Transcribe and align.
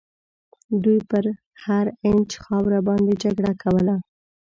دوی 0.83 0.99
پر 1.09 1.25
هر 1.63 1.85
اینچ 2.05 2.31
خاوره 2.43 2.79
باندي 2.87 3.13
جګړه 3.23 3.53
کوله. 3.63 3.95